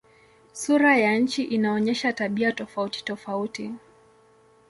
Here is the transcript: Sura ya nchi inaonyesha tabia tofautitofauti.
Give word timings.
Sura 0.51 0.97
ya 0.97 1.17
nchi 1.19 1.43
inaonyesha 1.43 2.13
tabia 2.13 2.51
tofautitofauti. 2.51 3.71